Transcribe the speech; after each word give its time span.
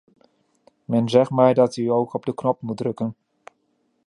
Men 0.85 1.09
zegt 1.09 1.31
mij 1.31 1.53
dat 1.53 1.75
u 1.75 1.87
ook 1.87 2.13
op 2.13 2.25
de 2.25 2.33
knop 2.33 2.61
moet 2.61 2.77
drukken. 2.77 3.15